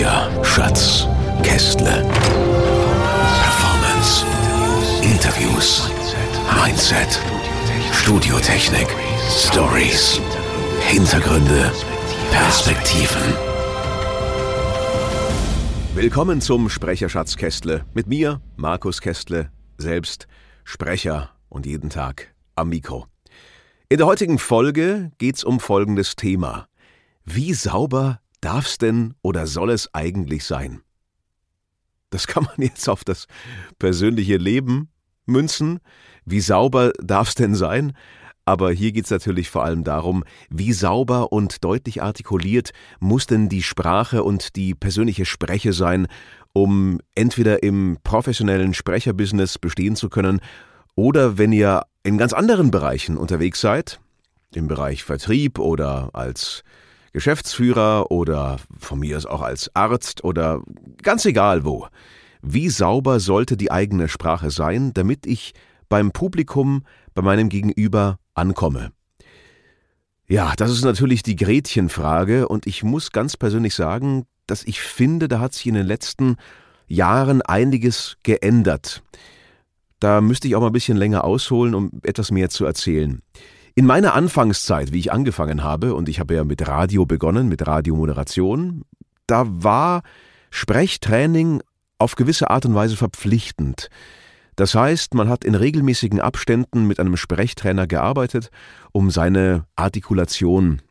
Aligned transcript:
Sprecher, 0.00 0.44
Schatz, 0.44 1.06
Kästle. 1.42 2.02
Performance, 3.42 4.24
Interviews, 5.02 5.90
Mindset, 6.56 7.20
Studiotechnik, 7.92 8.88
Stories, 9.28 10.18
Hintergründe, 10.88 11.70
Perspektiven. 12.30 13.34
Willkommen 15.94 16.40
zum 16.40 16.70
Sprecherschatz 16.70 17.36
Kästle. 17.36 17.84
Mit 17.92 18.06
mir, 18.06 18.40
Markus 18.56 19.02
Kästle, 19.02 19.50
selbst 19.76 20.28
Sprecher 20.64 21.28
und 21.50 21.66
jeden 21.66 21.90
Tag 21.90 22.34
am 22.54 22.70
Mikro. 22.70 23.04
In 23.90 23.98
der 23.98 24.06
heutigen 24.06 24.38
Folge 24.38 25.12
geht's 25.18 25.44
um 25.44 25.60
folgendes 25.60 26.16
Thema. 26.16 26.68
Wie 27.26 27.52
sauber 27.52 28.20
darf's 28.40 28.78
denn 28.78 29.14
oder 29.22 29.46
soll 29.46 29.70
es 29.70 29.92
eigentlich 29.94 30.44
sein? 30.44 30.82
Das 32.10 32.26
kann 32.26 32.44
man 32.44 32.56
jetzt 32.58 32.88
auf 32.88 33.04
das 33.04 33.26
persönliche 33.78 34.36
Leben 34.36 34.88
münzen. 35.26 35.80
Wie 36.24 36.40
sauber 36.40 36.92
darf's 37.00 37.34
denn 37.34 37.54
sein? 37.54 37.92
Aber 38.44 38.72
hier 38.72 38.90
geht's 38.90 39.10
natürlich 39.10 39.48
vor 39.48 39.64
allem 39.64 39.84
darum, 39.84 40.24
wie 40.48 40.72
sauber 40.72 41.32
und 41.32 41.62
deutlich 41.62 42.02
artikuliert 42.02 42.72
muss 42.98 43.26
denn 43.26 43.48
die 43.48 43.62
Sprache 43.62 44.24
und 44.24 44.56
die 44.56 44.74
persönliche 44.74 45.24
Spreche 45.24 45.72
sein, 45.72 46.08
um 46.52 46.98
entweder 47.14 47.62
im 47.62 47.98
professionellen 48.02 48.74
Sprecherbusiness 48.74 49.58
bestehen 49.58 49.94
zu 49.94 50.08
können 50.08 50.40
oder 50.96 51.38
wenn 51.38 51.52
ihr 51.52 51.82
in 52.02 52.18
ganz 52.18 52.32
anderen 52.32 52.70
Bereichen 52.70 53.16
unterwegs 53.16 53.60
seid, 53.60 54.00
im 54.52 54.66
Bereich 54.66 55.04
Vertrieb 55.04 55.58
oder 55.58 56.10
als 56.12 56.64
Geschäftsführer 57.12 58.10
oder 58.10 58.58
von 58.78 59.00
mir 59.00 59.16
aus 59.16 59.26
auch 59.26 59.42
als 59.42 59.74
Arzt 59.74 60.24
oder 60.24 60.62
ganz 61.02 61.24
egal 61.24 61.64
wo. 61.64 61.86
Wie 62.42 62.68
sauber 62.68 63.20
sollte 63.20 63.56
die 63.56 63.70
eigene 63.70 64.08
Sprache 64.08 64.50
sein, 64.50 64.92
damit 64.94 65.26
ich 65.26 65.52
beim 65.88 66.12
Publikum, 66.12 66.84
bei 67.14 67.22
meinem 67.22 67.48
Gegenüber 67.48 68.18
ankomme? 68.34 68.92
Ja, 70.26 70.54
das 70.56 70.70
ist 70.70 70.84
natürlich 70.84 71.22
die 71.22 71.36
Gretchenfrage 71.36 72.46
und 72.46 72.66
ich 72.66 72.84
muss 72.84 73.10
ganz 73.10 73.36
persönlich 73.36 73.74
sagen, 73.74 74.26
dass 74.46 74.62
ich 74.62 74.80
finde, 74.80 75.26
da 75.26 75.40
hat 75.40 75.54
sich 75.54 75.66
in 75.66 75.74
den 75.74 75.86
letzten 75.86 76.36
Jahren 76.86 77.42
einiges 77.42 78.16
geändert. 78.22 79.02
Da 79.98 80.20
müsste 80.20 80.48
ich 80.48 80.54
auch 80.54 80.60
mal 80.60 80.68
ein 80.68 80.72
bisschen 80.72 80.96
länger 80.96 81.24
ausholen, 81.24 81.74
um 81.74 81.90
etwas 82.04 82.30
mehr 82.30 82.48
zu 82.48 82.64
erzählen. 82.64 83.20
In 83.74 83.86
meiner 83.86 84.14
Anfangszeit, 84.14 84.92
wie 84.92 84.98
ich 84.98 85.12
angefangen 85.12 85.62
habe, 85.62 85.94
und 85.94 86.08
ich 86.08 86.20
habe 86.20 86.34
ja 86.34 86.44
mit 86.44 86.66
Radio 86.66 87.06
begonnen, 87.06 87.48
mit 87.48 87.66
Radiomoderation, 87.66 88.82
da 89.26 89.44
war 89.46 90.02
Sprechtraining 90.50 91.62
auf 91.98 92.16
gewisse 92.16 92.50
Art 92.50 92.66
und 92.66 92.74
Weise 92.74 92.96
verpflichtend. 92.96 93.88
Das 94.56 94.74
heißt, 94.74 95.14
man 95.14 95.28
hat 95.28 95.44
in 95.44 95.54
regelmäßigen 95.54 96.20
Abständen 96.20 96.86
mit 96.86 96.98
einem 96.98 97.16
Sprechtrainer 97.16 97.86
gearbeitet, 97.86 98.50
um 98.92 99.10
seine 99.10 99.64
Artikulation 99.76 100.82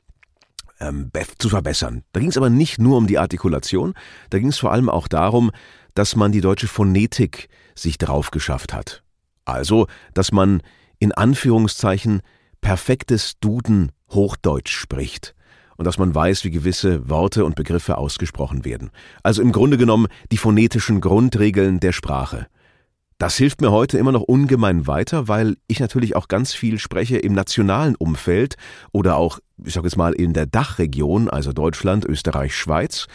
ähm, 0.80 1.12
zu 1.38 1.50
verbessern. 1.50 2.04
Da 2.14 2.20
ging 2.20 2.30
es 2.30 2.38
aber 2.38 2.50
nicht 2.50 2.80
nur 2.80 2.98
um 2.98 3.08
die 3.08 3.20
Artikulation, 3.20 3.94
da 4.30 4.40
ging 4.40 4.48
es 4.48 4.58
vor 4.58 4.72
allem 4.72 4.90
auch 4.90 5.08
darum, 5.08 5.52
dass 5.94 6.16
man 6.16 6.32
die 6.32 6.42
deutsche 6.42 6.68
Phonetik 6.68 7.50
sich 7.76 7.98
drauf 7.98 8.32
geschafft 8.32 8.74
hat. 8.74 9.04
Also, 9.46 9.88
dass 10.14 10.32
man 10.32 10.62
in 11.00 11.12
Anführungszeichen 11.12 12.22
perfektes 12.62 13.40
Duden 13.40 13.92
Hochdeutsch 14.10 14.72
spricht 14.72 15.36
und 15.78 15.86
dass 15.86 15.98
man 15.98 16.14
weiß, 16.14 16.44
wie 16.44 16.52
gewisse 16.52 17.10
Worte 17.10 17.46
und 17.46 17.56
Begriffe 17.56 17.98
ausgesprochen 17.98 18.66
werden. 18.66 18.92
Also 19.24 19.42
im 19.42 19.52
Grunde 19.52 19.78
genommen 19.78 20.08
die 20.32 20.38
phonetischen 20.38 21.00
Grundregeln 21.00 21.80
der 21.80 21.94
Sprache. 21.94 22.48
Das 23.18 23.36
hilft 23.36 23.60
mir 23.60 23.72
heute 23.72 23.98
immer 23.98 24.14
noch 24.14 24.22
ungemein 24.22 24.88
weiter, 24.88 25.28
weil 25.28 25.58
ich 25.68 25.80
natürlich 25.80 26.16
auch 26.16 26.30
ganz 26.30 26.54
viel 26.54 26.80
spreche 26.80 27.18
im 27.18 27.34
nationalen 27.34 27.96
Umfeld 27.96 28.56
oder 28.94 29.18
auch, 29.18 29.40
ich 29.64 29.74
sage 29.74 29.88
jetzt 29.88 29.98
mal, 29.98 30.14
in 30.14 30.34
der 30.34 30.46
Dachregion, 30.46 31.30
also 31.30 31.52
Deutschland, 31.52 32.06
Österreich, 32.06 32.56
Schweiz. 32.56 33.08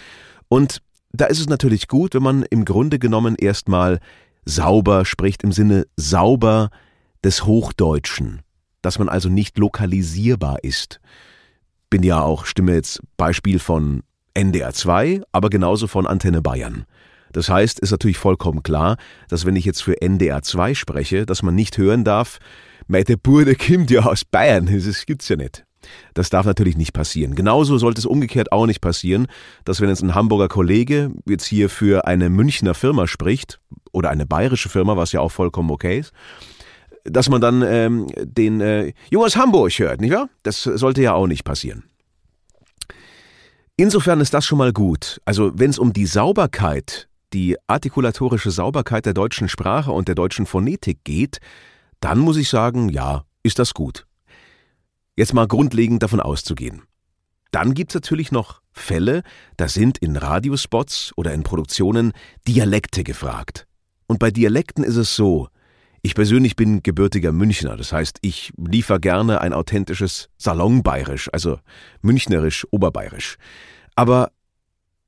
Und 0.48 0.82
da 1.12 1.26
ist 1.26 1.40
es 1.40 1.48
natürlich 1.48 1.88
gut, 1.88 2.14
wenn 2.14 2.22
man 2.22 2.42
im 2.44 2.64
Grunde 2.64 2.98
genommen 2.98 3.34
erstmal 3.34 3.98
sauber 4.44 5.04
spricht, 5.04 5.42
im 5.42 5.52
Sinne 5.52 5.86
sauber 5.96 6.70
des 7.24 7.46
Hochdeutschen, 7.46 8.42
dass 8.84 8.98
man 8.98 9.08
also 9.08 9.28
nicht 9.28 9.58
lokalisierbar 9.58 10.58
ist. 10.62 11.00
Bin 11.88 12.02
ja 12.02 12.20
auch, 12.20 12.44
stimme 12.44 12.74
jetzt 12.74 13.00
Beispiel 13.16 13.58
von 13.58 14.02
NDR 14.34 14.72
2, 14.72 15.22
aber 15.32 15.48
genauso 15.48 15.86
von 15.86 16.06
Antenne 16.06 16.42
Bayern. 16.42 16.84
Das 17.32 17.48
heißt, 17.48 17.80
ist 17.80 17.90
natürlich 17.90 18.18
vollkommen 18.18 18.62
klar, 18.62 18.96
dass 19.28 19.46
wenn 19.46 19.56
ich 19.56 19.64
jetzt 19.64 19.82
für 19.82 20.00
NDR 20.00 20.42
2 20.42 20.74
spreche, 20.74 21.26
dass 21.26 21.42
man 21.42 21.54
nicht 21.54 21.78
hören 21.78 22.04
darf, 22.04 22.38
meine 22.86 23.16
Bude 23.16 23.54
kommt 23.56 23.90
ja 23.90 24.02
aus 24.04 24.24
Bayern. 24.24 24.66
Das 24.66 25.06
gibt's 25.06 25.28
ja 25.28 25.36
nicht. 25.36 25.64
Das 26.14 26.30
darf 26.30 26.46
natürlich 26.46 26.76
nicht 26.76 26.92
passieren. 26.92 27.34
Genauso 27.34 27.78
sollte 27.78 28.00
es 28.00 28.06
umgekehrt 28.06 28.52
auch 28.52 28.66
nicht 28.66 28.80
passieren, 28.80 29.26
dass 29.64 29.80
wenn 29.80 29.88
jetzt 29.88 30.02
ein 30.02 30.14
Hamburger 30.14 30.48
Kollege 30.48 31.10
jetzt 31.28 31.46
hier 31.46 31.68
für 31.68 32.06
eine 32.06 32.30
Münchner 32.30 32.74
Firma 32.74 33.06
spricht 33.06 33.60
oder 33.92 34.10
eine 34.10 34.26
bayerische 34.26 34.68
Firma, 34.68 34.96
was 34.96 35.12
ja 35.12 35.20
auch 35.20 35.32
vollkommen 35.32 35.70
okay 35.70 35.98
ist, 35.98 36.12
dass 37.04 37.28
man 37.28 37.40
dann 37.40 37.62
ähm, 37.62 38.06
den 38.16 38.60
äh, 38.60 38.92
Jung 39.10 39.24
aus 39.24 39.36
Hamburg 39.36 39.72
hört, 39.78 40.00
nicht 40.00 40.12
wahr? 40.12 40.28
Das 40.42 40.62
sollte 40.62 41.02
ja 41.02 41.14
auch 41.14 41.26
nicht 41.26 41.44
passieren. 41.44 41.84
Insofern 43.76 44.20
ist 44.20 44.34
das 44.34 44.46
schon 44.46 44.58
mal 44.58 44.72
gut. 44.72 45.20
Also 45.24 45.52
wenn 45.54 45.70
es 45.70 45.78
um 45.78 45.92
die 45.92 46.06
Sauberkeit 46.06 47.08
die 47.34 47.56
artikulatorische 47.66 48.50
Sauberkeit 48.50 49.04
der 49.04 49.12
deutschen 49.12 49.48
Sprache 49.48 49.90
und 49.90 50.08
der 50.08 50.14
deutschen 50.14 50.46
Phonetik 50.46 51.04
geht, 51.04 51.40
dann 52.00 52.18
muss 52.18 52.36
ich 52.36 52.48
sagen, 52.48 52.88
ja, 52.88 53.24
ist 53.42 53.58
das 53.58 53.74
gut. 53.74 54.06
Jetzt 55.16 55.34
mal 55.34 55.48
grundlegend 55.48 56.02
davon 56.02 56.20
auszugehen. 56.20 56.82
Dann 57.50 57.74
gibt's 57.74 57.94
natürlich 57.94 58.32
noch 58.32 58.62
Fälle, 58.72 59.22
da 59.56 59.68
sind 59.68 59.98
in 59.98 60.16
Radiospots 60.16 61.12
oder 61.16 61.32
in 61.32 61.42
Produktionen 61.42 62.12
Dialekte 62.46 63.04
gefragt. 63.04 63.66
Und 64.06 64.18
bei 64.18 64.30
Dialekten 64.30 64.82
ist 64.84 64.96
es 64.96 65.14
so, 65.14 65.48
ich 66.04 66.14
persönlich 66.14 66.54
bin 66.54 66.82
gebürtiger 66.82 67.32
Münchner, 67.32 67.78
das 67.78 67.90
heißt, 67.90 68.18
ich 68.20 68.52
liefer 68.58 68.98
gerne 68.98 69.40
ein 69.40 69.54
authentisches 69.54 70.28
Salonbayerisch, 70.36 71.30
also 71.32 71.58
münchnerisch, 72.02 72.66
oberbayerisch. 72.70 73.38
Aber 73.94 74.30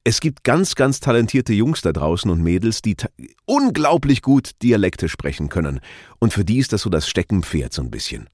es 0.04 0.20
gibt 0.20 0.42
ganz, 0.42 0.74
ganz 0.74 1.00
talentierte 1.00 1.52
Jungs 1.52 1.82
da 1.82 1.92
draußen 1.92 2.30
und 2.30 2.42
Mädels, 2.42 2.80
die 2.80 2.96
unglaublich 3.44 4.22
gut 4.22 4.52
Dialekte 4.62 5.10
sprechen 5.10 5.50
können. 5.50 5.80
Und 6.18 6.32
für 6.32 6.46
die 6.46 6.58
ist 6.58 6.72
das 6.72 6.80
so 6.80 6.88
das 6.88 7.06
Steckenpferd 7.06 7.74
so 7.74 7.82
ein 7.82 7.90
bisschen. 7.90 8.30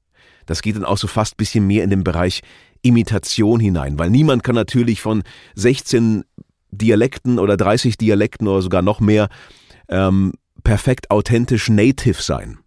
Das 0.47 0.62
geht 0.62 0.77
dann 0.77 0.84
auch 0.84 0.99
so 0.99 1.09
fast 1.09 1.37
bisschen 1.37 1.67
mehr 1.67 1.82
in 1.82 1.91
den 1.91 2.05
Bereich 2.05 2.43
Imitation 2.82 3.58
hinein, 3.58 3.99
weil 3.99 4.11
niemand 4.11 4.44
kann 4.44 4.55
natürlich 4.55 5.00
von 5.00 5.25
16 5.56 6.23
Dialekten 6.70 7.41
oder 7.41 7.56
30 7.56 7.99
Dialekten 7.99 8.47
oder 8.47 8.62
sogar 8.62 8.82
noch 8.82 9.00
mehr 9.00 9.29
ähm, 9.88 10.35
perfekt 10.64 11.11
authentisch 11.11 11.69
native 11.69 12.23
sein. 12.23 12.59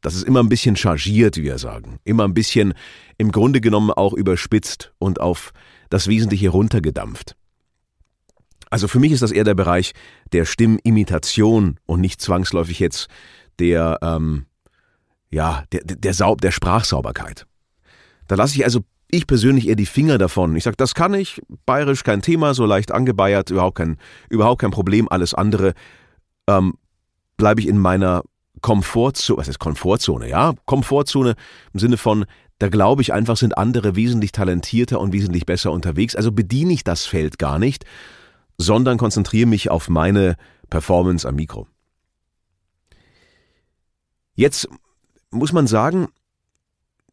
Das 0.00 0.14
ist 0.14 0.24
immer 0.24 0.42
ein 0.42 0.48
bisschen 0.48 0.76
chargiert, 0.76 1.36
wie 1.36 1.44
wir 1.44 1.58
sagen. 1.58 1.98
Immer 2.04 2.24
ein 2.24 2.34
bisschen 2.34 2.74
im 3.16 3.32
Grunde 3.32 3.60
genommen 3.60 3.90
auch 3.90 4.12
überspitzt 4.12 4.92
und 4.98 5.20
auf 5.20 5.52
das 5.90 6.06
Wesentliche 6.06 6.50
runtergedampft. 6.50 7.34
Also 8.70 8.86
für 8.86 9.00
mich 9.00 9.12
ist 9.12 9.22
das 9.22 9.32
eher 9.32 9.44
der 9.44 9.54
Bereich 9.54 9.92
der 10.32 10.44
Stimmimitation 10.44 11.80
und 11.86 12.00
nicht 12.00 12.20
zwangsläufig 12.20 12.78
jetzt 12.78 13.08
der, 13.58 13.98
ähm, 14.02 14.46
ja, 15.30 15.64
der, 15.72 15.80
der, 15.84 16.14
Saub, 16.14 16.40
der 16.42 16.50
Sprachsauberkeit. 16.50 17.46
Da 18.28 18.36
lasse 18.36 18.54
ich 18.56 18.64
also 18.64 18.84
ich 19.10 19.26
persönlich 19.26 19.66
eher 19.68 19.76
die 19.76 19.86
Finger 19.86 20.18
davon. 20.18 20.54
Ich 20.54 20.64
sage, 20.64 20.76
das 20.76 20.94
kann 20.94 21.14
ich, 21.14 21.40
bayerisch 21.64 22.04
kein 22.04 22.20
Thema, 22.20 22.52
so 22.52 22.66
leicht 22.66 22.92
angebeiert, 22.92 23.50
überhaupt 23.50 23.78
kein, 23.78 23.96
überhaupt 24.28 24.60
kein 24.60 24.70
Problem, 24.70 25.08
alles 25.08 25.32
andere 25.32 25.72
ähm, 26.46 26.74
bleibe 27.38 27.62
ich 27.62 27.68
in 27.68 27.78
meiner 27.78 28.22
Komfortzone, 28.60 29.38
was 29.38 29.48
ist 29.48 29.58
Komfortzone, 29.58 30.28
ja, 30.28 30.52
Komfortzone 30.66 31.36
im 31.72 31.80
Sinne 31.80 31.96
von, 31.96 32.26
da 32.58 32.68
glaube 32.68 33.00
ich 33.00 33.12
einfach, 33.12 33.36
sind 33.36 33.56
andere 33.56 33.96
wesentlich 33.96 34.32
talentierter 34.32 35.00
und 35.00 35.12
wesentlich 35.12 35.46
besser 35.46 35.72
unterwegs, 35.72 36.14
also 36.14 36.32
bediene 36.32 36.74
ich 36.74 36.84
das 36.84 37.06
Feld 37.06 37.38
gar 37.38 37.58
nicht, 37.58 37.86
sondern 38.58 38.98
konzentriere 38.98 39.46
mich 39.46 39.70
auf 39.70 39.88
meine 39.88 40.36
Performance 40.68 41.26
am 41.26 41.36
Mikro. 41.36 41.66
Jetzt 44.34 44.68
muss 45.30 45.52
man 45.52 45.66
sagen, 45.66 46.08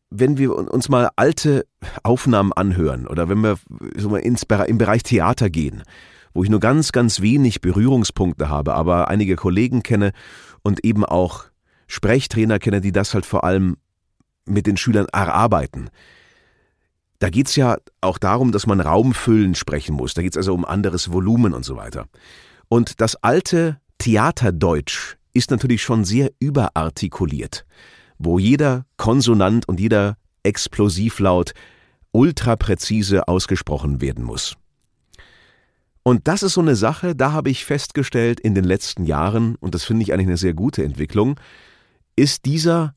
wenn 0.09 0.37
wir 0.37 0.55
uns 0.55 0.89
mal 0.89 1.09
alte 1.15 1.65
Aufnahmen 2.03 2.53
anhören 2.53 3.07
oder 3.07 3.29
wenn 3.29 3.41
wir 3.41 3.57
ins, 4.23 4.43
im 4.43 4.77
Bereich 4.77 5.03
Theater 5.03 5.49
gehen, 5.49 5.83
wo 6.35 6.43
ich 6.43 6.51
nur 6.51 6.59
ganz, 6.59 6.91
ganz 6.91 7.21
wenig 7.21 7.61
Berührungspunkte 7.61 8.47
habe, 8.49 8.75
aber 8.75 9.07
einige 9.07 9.35
Kollegen 9.35 9.81
kenne 9.81 10.11
und 10.61 10.85
eben 10.85 11.03
auch 11.03 11.45
Sprechtrainer 11.87 12.59
kenne, 12.59 12.81
die 12.81 12.91
das 12.91 13.15
halt 13.15 13.25
vor 13.25 13.43
allem 13.43 13.77
mit 14.45 14.67
den 14.67 14.77
Schülern 14.77 15.07
erarbeiten. 15.11 15.89
Da 17.17 17.31
geht's 17.31 17.55
ja 17.55 17.77
auch 18.01 18.19
darum, 18.19 18.51
dass 18.51 18.67
man 18.67 18.79
Raumfüllen 18.79 19.55
sprechen 19.55 19.95
muss. 19.95 20.13
Da 20.13 20.21
geht's 20.21 20.37
also 20.37 20.53
um 20.53 20.65
anderes 20.65 21.11
Volumen 21.11 21.55
und 21.55 21.65
so 21.65 21.75
weiter. 21.75 22.05
Und 22.67 23.01
das 23.01 23.15
alte 23.15 23.79
Theaterdeutsch 23.97 25.15
ist 25.33 25.49
natürlich 25.49 25.81
schon 25.81 26.05
sehr 26.05 26.29
überartikuliert 26.39 27.65
wo 28.17 28.39
jeder 28.39 28.85
Konsonant 28.97 29.67
und 29.67 29.79
jeder 29.79 30.17
Explosivlaut 30.43 31.53
ultrapräzise 32.11 33.27
ausgesprochen 33.27 34.01
werden 34.01 34.23
muss. 34.23 34.55
Und 36.07 36.27
das 36.27 36.43
ist 36.43 36.53
so 36.53 36.61
eine 36.61 36.75
Sache, 36.75 37.15
da 37.15 37.31
habe 37.31 37.49
ich 37.49 37.65
festgestellt 37.65 38.39
in 38.39 38.53
den 38.53 38.63
letzten 38.63 39.05
Jahren, 39.05 39.55
und 39.55 39.73
das 39.73 39.85
finde 39.85 40.03
ich 40.03 40.13
eigentlich 40.13 40.27
eine 40.27 40.37
sehr 40.37 40.53
gute 40.53 40.83
Entwicklung, 40.83 41.39
ist 42.15 42.45
dieser 42.45 42.93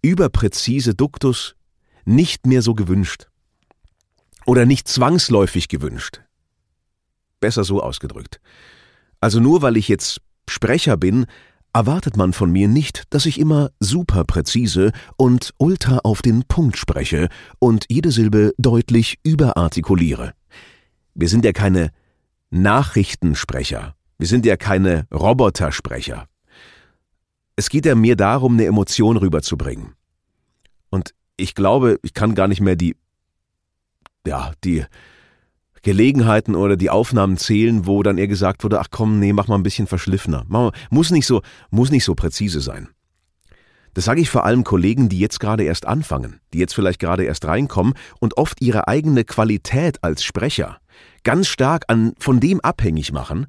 überpräzise 0.00 0.94
Duktus 0.94 1.56
nicht 2.06 2.46
mehr 2.46 2.62
so 2.62 2.74
gewünscht. 2.74 3.28
Oder 4.46 4.64
nicht 4.64 4.88
zwangsläufig 4.88 5.68
gewünscht. 5.68 6.22
Besser 7.38 7.64
so 7.64 7.82
ausgedrückt. 7.82 8.40
Also 9.20 9.38
nur 9.38 9.60
weil 9.60 9.76
ich 9.76 9.88
jetzt 9.88 10.22
Sprecher 10.48 10.96
bin, 10.96 11.26
erwartet 11.74 12.16
man 12.16 12.32
von 12.32 12.50
mir 12.50 12.66
nicht, 12.66 13.02
dass 13.10 13.26
ich 13.26 13.38
immer 13.38 13.72
super 13.78 14.24
präzise 14.24 14.92
und 15.18 15.52
ultra 15.58 15.98
auf 15.98 16.22
den 16.22 16.44
Punkt 16.44 16.78
spreche 16.78 17.28
und 17.58 17.84
jede 17.90 18.10
Silbe 18.10 18.54
deutlich 18.56 19.18
überartikuliere. 19.22 20.32
Wir 21.14 21.28
sind 21.28 21.44
ja 21.44 21.52
keine 21.52 21.90
Nachrichtensprecher, 22.50 23.94
wir 24.18 24.26
sind 24.26 24.44
ja 24.46 24.56
keine 24.56 25.06
Robotersprecher. 25.12 26.26
Es 27.56 27.68
geht 27.68 27.86
ja 27.86 27.94
mir 27.94 28.16
darum, 28.16 28.54
eine 28.54 28.66
Emotion 28.66 29.16
rüberzubringen. 29.16 29.94
Und 30.90 31.14
ich 31.36 31.54
glaube, 31.54 31.98
ich 32.02 32.14
kann 32.14 32.34
gar 32.34 32.48
nicht 32.48 32.60
mehr 32.60 32.76
die, 32.76 32.96
ja, 34.26 34.52
die 34.64 34.84
Gelegenheiten 35.82 36.54
oder 36.54 36.76
die 36.76 36.90
Aufnahmen 36.90 37.36
zählen, 37.36 37.86
wo 37.86 38.02
dann 38.02 38.18
eher 38.18 38.28
gesagt 38.28 38.64
wurde, 38.64 38.80
ach 38.80 38.88
komm, 38.90 39.18
nee, 39.18 39.32
mach 39.32 39.48
mal 39.48 39.56
ein 39.56 39.62
bisschen 39.62 39.86
verschliffener. 39.86 40.44
Muss 40.90 41.10
nicht 41.10 41.26
so, 41.26 41.42
muss 41.70 41.90
nicht 41.90 42.04
so 42.04 42.14
präzise 42.14 42.60
sein. 42.60 42.88
Das 43.94 44.04
sage 44.04 44.20
ich 44.20 44.30
vor 44.30 44.44
allem 44.44 44.62
Kollegen, 44.62 45.08
die 45.08 45.18
jetzt 45.18 45.40
gerade 45.40 45.64
erst 45.64 45.86
anfangen, 45.86 46.40
die 46.52 46.58
jetzt 46.58 46.74
vielleicht 46.74 47.00
gerade 47.00 47.24
erst 47.24 47.44
reinkommen 47.46 47.94
und 48.20 48.36
oft 48.36 48.60
ihre 48.60 48.86
eigene 48.86 49.24
Qualität 49.24 50.04
als 50.04 50.22
Sprecher 50.22 50.78
ganz 51.24 51.48
stark 51.48 51.84
an, 51.88 52.14
von 52.18 52.40
dem 52.40 52.60
abhängig 52.60 53.12
machen, 53.12 53.46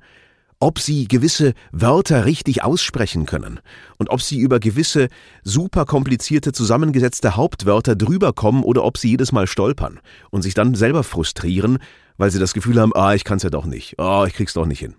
ob 0.61 0.79
sie 0.79 1.07
gewisse 1.07 1.53
Wörter 1.71 2.25
richtig 2.25 2.63
aussprechen 2.63 3.25
können 3.25 3.59
und 3.97 4.09
ob 4.09 4.21
sie 4.21 4.39
über 4.39 4.59
gewisse 4.59 5.07
super 5.43 5.85
komplizierte 5.85 6.51
zusammengesetzte 6.51 7.35
Hauptwörter 7.35 7.95
drüber 7.95 8.31
kommen 8.31 8.63
oder 8.63 8.83
ob 8.83 8.97
sie 8.97 9.09
jedes 9.09 9.31
Mal 9.31 9.47
stolpern 9.47 9.99
und 10.29 10.43
sich 10.43 10.53
dann 10.53 10.75
selber 10.75 11.03
frustrieren, 11.03 11.79
weil 12.17 12.29
sie 12.29 12.39
das 12.39 12.53
Gefühl 12.53 12.79
haben, 12.79 12.95
ah, 12.95 13.15
ich 13.15 13.23
kann's 13.23 13.43
ja 13.43 13.49
doch 13.49 13.65
nicht, 13.65 13.99
ah, 13.99 14.21
oh, 14.21 14.25
ich 14.25 14.33
krieg's 14.33 14.53
doch 14.53 14.67
nicht 14.67 14.79
hin. 14.79 14.93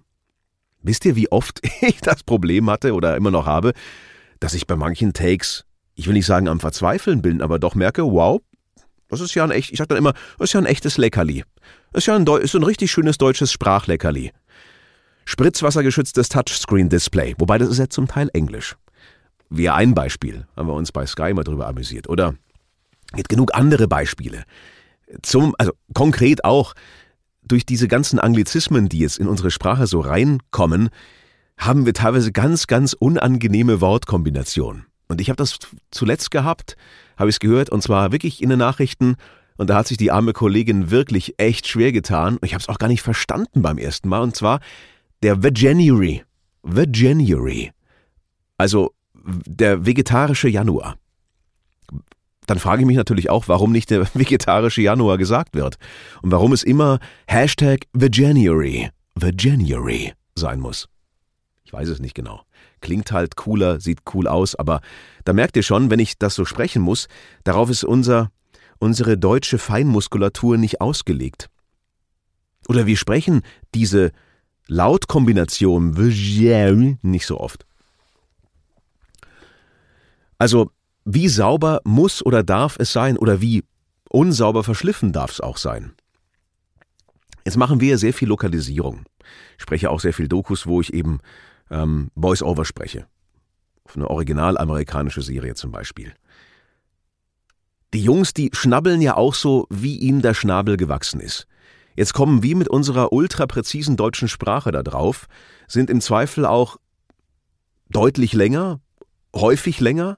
Wisst 0.83 1.05
ihr, 1.05 1.15
wie 1.15 1.31
oft 1.31 1.61
ich 1.81 2.01
das 2.01 2.25
Problem 2.25 2.69
hatte 2.69 2.93
oder 2.93 3.17
immer 3.17 3.31
noch 3.31 3.47
habe, 3.47 3.73
dass 4.41 4.55
ich 4.55 4.67
bei 4.67 4.75
manchen 4.75 5.13
Takes, 5.13 5.65
ich 5.95 6.09
will 6.09 6.15
nicht 6.15 6.27
sagen 6.27 6.49
am 6.49 6.59
Verzweifeln 6.59 7.23
bin, 7.23 7.41
aber 7.41 7.61
doch 7.61 7.77
merke, 7.77 8.03
wow, 8.03 8.41
das 9.13 9.21
ist 9.21 9.35
ja 9.35 9.45
ein 9.45 9.51
echt, 9.51 9.71
ich 9.71 9.79
sag 9.79 9.89
dann 9.89 9.99
immer, 9.99 10.13
das 10.39 10.51
ist 10.51 10.53
ja 10.55 10.61
ein 10.61 10.67
echtes 10.67 10.99
Leckerli. 10.99 11.45
Das 11.93 12.03
ist 12.03 12.07
ja 12.07 12.17
ein, 12.17 12.27
ist 12.27 12.55
ein 12.55 12.63
richtig 12.63 12.91
schönes 12.91 13.19
deutsches 13.19 13.53
Sprachleckerli. 13.53 14.33
Spritzwassergeschütztes 15.25 16.29
Touchscreen-Display, 16.29 17.37
wobei 17.39 17.59
das 17.59 17.69
ist 17.69 17.79
ja 17.79 17.89
zum 17.89 18.09
Teil 18.09 18.29
Englisch. 18.33 18.77
Wie 19.51 19.69
ein 19.69 19.95
Beispiel, 19.95 20.47
haben 20.57 20.67
wir 20.67 20.75
uns 20.75 20.93
bei 20.93 21.07
Sky 21.07 21.35
mal 21.35 21.45
drüber 21.45 21.69
amüsiert. 21.69 22.09
Oder 22.09 22.35
gibt 23.13 23.29
genug 23.29 23.55
andere 23.55 23.87
Beispiele. 23.87 24.45
Zum, 25.23 25.55
also 25.59 25.73
konkret 25.95 26.45
auch, 26.45 26.75
durch 27.45 27.67
diese 27.67 27.89
ganzen 27.89 28.19
Anglizismen, 28.19 28.89
die 28.89 29.01
jetzt 29.01 29.19
in 29.19 29.29
unsere 29.29 29.51
Sprache 29.51 29.87
so 29.87 30.01
reinkommen, 30.01 30.89
haben 31.59 31.87
wir 31.87 31.93
teilweise 31.93 32.33
ganz, 32.33 32.67
ganz 32.67 32.93
unangenehme 32.95 33.81
Wortkombinationen. 33.81 34.87
Und 35.13 35.21
ich 35.21 35.29
habe 35.29 35.37
das 35.37 35.59
zuletzt 35.91 36.31
gehabt, 36.31 36.77
habe 37.17 37.31
ich 37.31 37.37
es 37.37 37.41
gehört, 37.41 37.71
und 37.71 37.83
zwar 37.83 38.13
wirklich 38.13 38.43
in 38.43 38.51
den 38.51 38.59
Nachrichten. 38.59 39.17
Und 39.57 39.71
da 39.71 39.77
hat 39.77 39.87
sich 39.87 39.97
die 39.97 40.11
arme 40.11 40.33
Kollegin 40.33 40.91
wirklich 40.91 41.39
echt 41.39 41.69
schwer 41.69 41.93
getan. 41.93 42.39
Und 42.39 42.45
ich 42.45 42.55
habe 42.55 42.63
es 42.63 42.69
auch 42.69 42.79
gar 42.79 42.89
nicht 42.89 43.03
verstanden 43.03 43.63
beim 43.63 43.79
ersten 43.79 44.09
Mal. 44.09 44.23
Und 44.23 44.35
zwar 44.35 44.61
der 45.23 45.43
Veganuary. 45.43 46.25
Veganuary. 46.63 47.71
Also 48.59 48.93
der 49.15 49.87
vegetarische 49.87 50.49
Januar 50.49 50.97
dann 52.47 52.59
frage 52.59 52.83
ich 52.83 52.87
mich 52.87 52.97
natürlich 52.97 53.31
auch, 53.31 53.49
warum 53.49 53.73
nicht 53.73 53.91
der 53.91 54.07
vegetarische 54.15 54.83
Januar 54.83 55.19
gesagt 55.19 55.55
wird 55.55 55.79
und 56.23 56.31
warum 56.31 56.53
es 56.53 56.63
immer 56.63 56.99
Hashtag 57.27 57.87
Veganuary, 57.93 58.91
Veganuary 59.15 60.13
sein 60.35 60.61
muss. 60.61 60.89
Ich 61.65 61.73
weiß 61.73 61.89
es 61.89 62.01
nicht 62.01 62.15
genau. 62.15 62.43
Klingt 62.83 63.13
halt 63.13 63.37
cooler, 63.37 63.81
sieht 63.81 64.01
cool 64.13 64.29
aus, 64.29 64.55
aber 64.55 64.83
da 65.25 65.33
merkt 65.33 65.57
ihr 65.57 65.63
schon, 65.63 65.89
wenn 65.89 66.01
ich 66.01 66.19
das 66.19 66.35
so 66.35 66.45
sprechen 66.45 66.83
muss, 66.83 67.09
darauf 67.45 67.71
ist 67.71 67.85
unser, 67.85 68.31
unsere 68.79 69.17
deutsche 69.17 69.57
Feinmuskulatur 69.57 70.59
nicht 70.59 70.83
ausgelegt. 70.83 71.49
Oder 72.69 72.87
wir 72.87 72.97
sprechen 72.97 73.43
diese 73.75 74.13
Lautkombination 74.67 75.95
nicht 77.03 77.27
so 77.27 77.41
oft. 77.41 77.65
Also 80.39 80.71
wie 81.05 81.29
sauber 81.29 81.81
muss 81.85 82.25
oder 82.25 82.43
darf 82.43 82.77
es 82.79 82.93
sein 82.93 83.17
oder 83.17 83.41
wie 83.41 83.65
unsauber 84.09 84.65
verschliffen 84.65 85.13
darf 85.13 85.31
es 85.31 85.41
auch 85.41 85.57
sein? 85.57 85.93
Jetzt 87.45 87.57
machen 87.57 87.81
wir 87.81 87.99
sehr 87.99 88.13
viel 88.13 88.29
Lokalisierung. 88.29 89.05
Ich 89.57 89.63
spreche 89.63 89.91
auch 89.91 90.01
sehr 90.01 90.13
viel 90.13 90.29
Dokus, 90.29 90.67
wo 90.67 90.81
ich 90.81 90.95
eben 90.95 91.21
ähm, 91.73 92.11
Voice-Over 92.15 92.65
spreche. 92.65 93.07
Auf 93.85 93.97
eine 93.97 94.09
original-amerikanische 94.09 95.23
Serie 95.23 95.55
zum 95.55 95.73
Beispiel. 95.73 96.13
Die 97.95 98.03
Jungs, 98.03 98.33
die 98.33 98.51
schnabbeln 98.53 99.03
ja 99.03 99.17
auch 99.17 99.35
so, 99.35 99.67
wie 99.71 99.99
ihnen 99.99 100.23
der 100.23 100.35
Schnabel 100.35 100.77
gewachsen 100.77 101.21
ist. 101.21 101.47
Jetzt 101.95 102.15
kommen 102.15 102.43
wir 102.43 102.57
mit 102.57 102.69
unserer 102.69 103.13
ultrapräzisen 103.13 103.97
deutschen 103.97 104.29
Sprache 104.29 104.73
da 104.73 104.83
drauf, 104.83 105.27
sind 105.69 105.91
im 105.91 106.01
Zweifel 106.01 106.47
auch 106.47 106.79
deutlich 107.91 108.33
länger, 108.33 108.81
häufig 109.35 109.81
länger 109.81 110.17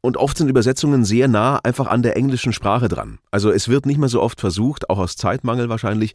und 0.00 0.16
oft 0.16 0.36
sind 0.36 0.48
Übersetzungen 0.48 1.04
sehr 1.04 1.26
nah 1.26 1.58
einfach 1.64 1.88
an 1.88 2.02
der 2.02 2.16
englischen 2.16 2.52
Sprache 2.52 2.88
dran. 2.88 3.18
Also 3.32 3.50
es 3.50 3.68
wird 3.68 3.86
nicht 3.86 3.98
mehr 3.98 4.08
so 4.08 4.22
oft 4.22 4.40
versucht, 4.40 4.90
auch 4.90 4.98
aus 4.98 5.16
Zeitmangel 5.16 5.68
wahrscheinlich, 5.68 6.14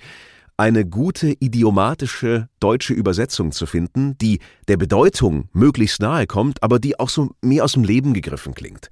eine 0.60 0.86
gute 0.86 1.30
idiomatische 1.40 2.50
deutsche 2.60 2.94
Übersetzung 2.94 3.54
zu 3.54 3.66
finden, 3.66 4.18
die 4.18 4.40
der 4.68 4.76
Bedeutung 4.76 5.48
möglichst 5.54 6.02
nahe 6.02 6.28
kommt, 6.28 6.62
aber 6.62 6.80
die 6.80 7.00
auch 7.00 7.08
so 7.08 7.32
mehr 7.42 7.64
aus 7.64 7.72
dem 7.72 7.86
Leben 7.86 8.14
gegriffen 8.14 8.54
klingt. 8.54 8.90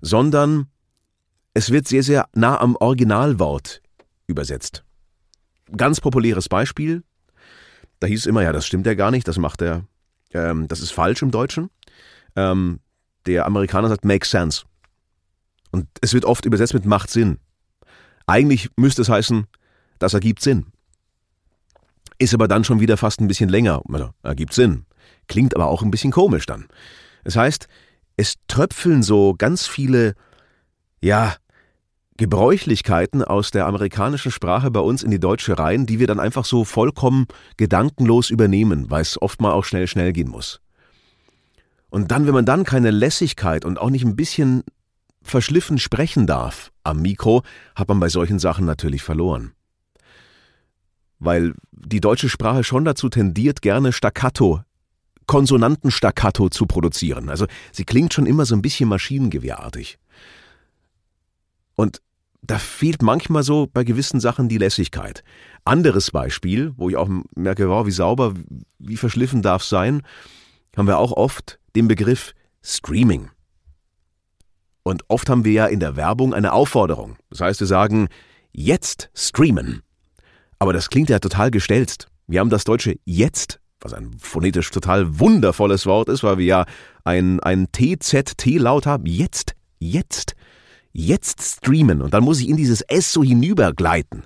Sondern 0.00 0.68
es 1.52 1.72
wird 1.72 1.88
sehr, 1.88 2.04
sehr 2.04 2.28
nah 2.32 2.60
am 2.60 2.76
Originalwort 2.76 3.82
übersetzt. 4.28 4.84
Ganz 5.76 6.00
populäres 6.00 6.48
Beispiel. 6.48 7.02
Da 7.98 8.06
hieß 8.06 8.20
es 8.20 8.26
immer, 8.26 8.44
ja, 8.44 8.52
das 8.52 8.64
stimmt 8.64 8.86
ja 8.86 8.94
gar 8.94 9.10
nicht, 9.10 9.26
das 9.26 9.36
macht 9.36 9.62
er, 9.62 9.84
ähm, 10.32 10.68
das 10.68 10.78
ist 10.78 10.92
falsch 10.92 11.22
im 11.22 11.32
Deutschen. 11.32 11.70
Ähm, 12.36 12.78
der 13.26 13.46
Amerikaner 13.46 13.88
sagt 13.88 14.04
makes 14.04 14.30
sense. 14.30 14.62
Und 15.72 15.88
es 16.02 16.14
wird 16.14 16.24
oft 16.24 16.44
übersetzt 16.44 16.72
mit 16.72 16.84
macht 16.84 17.10
Sinn. 17.10 17.40
Eigentlich 18.28 18.70
müsste 18.76 19.02
es 19.02 19.08
heißen, 19.08 19.48
das 19.98 20.14
ergibt 20.14 20.40
Sinn. 20.40 20.66
Ist 22.20 22.34
aber 22.34 22.48
dann 22.48 22.64
schon 22.64 22.80
wieder 22.80 22.98
fast 22.98 23.20
ein 23.20 23.28
bisschen 23.28 23.48
länger. 23.48 23.82
Also, 23.90 24.10
ergibt 24.22 24.52
Sinn. 24.52 24.84
Klingt 25.26 25.56
aber 25.56 25.68
auch 25.68 25.82
ein 25.82 25.90
bisschen 25.90 26.12
komisch 26.12 26.44
dann. 26.44 26.66
Das 27.24 27.34
heißt, 27.34 27.66
es 28.18 28.34
tröpfeln 28.46 29.02
so 29.02 29.34
ganz 29.36 29.66
viele, 29.66 30.14
ja, 31.00 31.34
Gebräuchlichkeiten 32.18 33.24
aus 33.24 33.50
der 33.50 33.66
amerikanischen 33.66 34.30
Sprache 34.30 34.70
bei 34.70 34.80
uns 34.80 35.02
in 35.02 35.10
die 35.10 35.18
deutsche 35.18 35.58
rein, 35.58 35.86
die 35.86 35.98
wir 35.98 36.06
dann 36.06 36.20
einfach 36.20 36.44
so 36.44 36.66
vollkommen 36.66 37.26
gedankenlos 37.56 38.28
übernehmen, 38.28 38.90
weil 38.90 39.00
es 39.00 39.20
oft 39.22 39.40
mal 39.40 39.52
auch 39.52 39.64
schnell, 39.64 39.86
schnell 39.86 40.12
gehen 40.12 40.28
muss. 40.28 40.60
Und 41.88 42.10
dann, 42.10 42.26
wenn 42.26 42.34
man 42.34 42.44
dann 42.44 42.64
keine 42.64 42.90
Lässigkeit 42.90 43.64
und 43.64 43.80
auch 43.80 43.88
nicht 43.88 44.04
ein 44.04 44.16
bisschen 44.16 44.62
verschliffen 45.22 45.78
sprechen 45.78 46.26
darf 46.26 46.70
am 46.84 47.00
Mikro, 47.00 47.42
hat 47.74 47.88
man 47.88 47.98
bei 47.98 48.10
solchen 48.10 48.38
Sachen 48.38 48.66
natürlich 48.66 49.02
verloren. 49.02 49.54
Weil 51.20 51.54
die 51.70 52.00
deutsche 52.00 52.28
Sprache 52.28 52.64
schon 52.64 52.84
dazu 52.84 53.08
tendiert, 53.08 53.62
gerne 53.62 53.92
Staccato, 53.92 54.62
Konsonantenstaccato 55.26 56.48
zu 56.48 56.66
produzieren. 56.66 57.28
Also 57.28 57.46
sie 57.70 57.84
klingt 57.84 58.12
schon 58.12 58.26
immer 58.26 58.46
so 58.46 58.56
ein 58.56 58.62
bisschen 58.62 58.88
maschinengewehrartig. 58.88 59.98
Und 61.76 62.00
da 62.42 62.58
fehlt 62.58 63.02
manchmal 63.02 63.42
so 63.42 63.68
bei 63.72 63.84
gewissen 63.84 64.18
Sachen 64.18 64.48
die 64.48 64.58
Lässigkeit. 64.58 65.22
Anderes 65.64 66.10
Beispiel, 66.10 66.72
wo 66.76 66.88
ich 66.88 66.96
auch 66.96 67.08
merke, 67.36 67.68
wow, 67.68 67.86
wie 67.86 67.90
sauber, 67.90 68.34
wie 68.78 68.96
verschliffen 68.96 69.42
darf 69.42 69.62
sein, 69.62 70.02
haben 70.76 70.86
wir 70.86 70.98
auch 70.98 71.12
oft 71.12 71.58
den 71.76 71.86
Begriff 71.86 72.32
Streaming. 72.62 73.30
Und 74.82 75.04
oft 75.08 75.28
haben 75.28 75.44
wir 75.44 75.52
ja 75.52 75.66
in 75.66 75.80
der 75.80 75.96
Werbung 75.96 76.34
eine 76.34 76.52
Aufforderung. 76.52 77.16
Das 77.28 77.40
heißt, 77.40 77.60
wir 77.60 77.66
sagen, 77.66 78.08
jetzt 78.52 79.10
streamen. 79.14 79.82
Aber 80.60 80.74
das 80.74 80.90
klingt 80.90 81.08
ja 81.08 81.18
total 81.18 81.50
gestelzt. 81.50 82.08
Wir 82.26 82.38
haben 82.38 82.50
das 82.50 82.64
deutsche 82.64 82.96
jetzt, 83.06 83.60
was 83.80 83.94
ein 83.94 84.14
phonetisch 84.18 84.70
total 84.70 85.18
wundervolles 85.18 85.86
Wort 85.86 86.10
ist, 86.10 86.22
weil 86.22 86.36
wir 86.36 86.44
ja 86.44 86.66
ein, 87.02 87.40
ein 87.40 87.68
TZT-Laut 87.72 88.84
haben. 88.84 89.06
Jetzt, 89.06 89.54
jetzt, 89.78 90.34
jetzt 90.92 91.56
streamen. 91.56 92.02
Und 92.02 92.12
dann 92.12 92.22
muss 92.22 92.40
ich 92.40 92.48
in 92.48 92.58
dieses 92.58 92.82
S 92.82 93.10
so 93.10 93.24
hinübergleiten. 93.24 94.24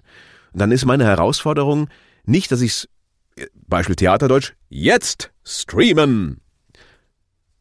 Und 0.53 0.61
dann 0.61 0.73
ist 0.73 0.85
meine 0.85 1.05
Herausforderung 1.05 1.88
nicht, 2.25 2.50
dass 2.50 2.62
ich 2.62 2.73
es, 2.73 2.88
Beispiel 3.69 3.95
Theaterdeutsch, 3.95 4.55
jetzt 4.69 5.31
streamen. 5.45 6.41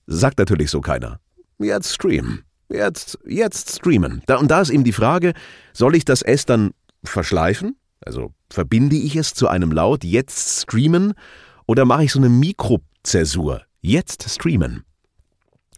Sagt 0.07 0.39
natürlich 0.39 0.71
so 0.71 0.81
keiner. 0.81 1.19
Jetzt 1.59 1.93
streamen. 1.93 2.43
Jetzt, 2.69 3.19
jetzt 3.23 3.75
streamen. 3.77 4.23
Da, 4.25 4.37
und 4.37 4.49
da 4.49 4.61
ist 4.61 4.71
eben 4.71 4.83
die 4.83 4.93
Frage, 4.93 5.33
soll 5.73 5.95
ich 5.95 6.05
das 6.05 6.23
S 6.23 6.47
dann 6.47 6.71
verschleifen? 7.03 7.75
Also 8.05 8.31
verbinde 8.49 8.95
ich 8.95 9.15
es 9.15 9.33
zu 9.33 9.47
einem 9.47 9.71
Laut 9.71 10.03
jetzt 10.03 10.63
streamen 10.63 11.13
oder 11.65 11.85
mache 11.85 12.03
ich 12.03 12.11
so 12.11 12.19
eine 12.19 12.29
Mikrozäsur? 12.29 13.61
Jetzt 13.81 14.29
streamen. 14.29 14.83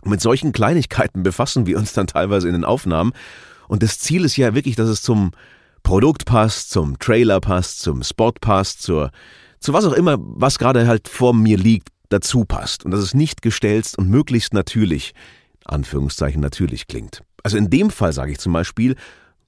Und 0.01 0.11
mit 0.11 0.21
solchen 0.21 0.51
Kleinigkeiten 0.51 1.23
befassen 1.23 1.65
wir 1.65 1.77
uns 1.77 1.93
dann 1.93 2.07
teilweise 2.07 2.47
in 2.47 2.53
den 2.53 2.65
Aufnahmen. 2.65 3.13
Und 3.67 3.81
das 3.81 3.99
Ziel 3.99 4.23
ist 4.23 4.37
ja 4.37 4.53
wirklich, 4.53 4.75
dass 4.75 4.89
es 4.89 5.01
zum 5.01 5.31
Produkt 5.81 6.25
passt, 6.25 6.69
zum 6.69 6.99
Trailer 6.99 7.39
passt, 7.39 7.79
zum 7.79 8.03
Spot 8.03 8.33
passt, 8.33 8.81
zur, 8.81 9.11
zu 9.59 9.73
was 9.73 9.85
auch 9.85 9.93
immer, 9.93 10.17
was 10.19 10.59
gerade 10.59 10.87
halt 10.87 11.07
vor 11.07 11.33
mir 11.33 11.57
liegt, 11.57 11.89
dazu 12.09 12.45
passt. 12.45 12.85
Und 12.85 12.91
dass 12.91 12.99
es 12.99 13.13
nicht 13.13 13.41
gestelzt 13.41 13.97
und 13.97 14.09
möglichst 14.09 14.53
natürlich 14.53 15.13
Anführungszeichen 15.65 16.41
natürlich 16.41 16.87
klingt. 16.87 17.21
Also 17.43 17.57
in 17.57 17.69
dem 17.69 17.89
Fall 17.89 18.13
sage 18.13 18.31
ich 18.31 18.39
zum 18.39 18.53
Beispiel, 18.53 18.95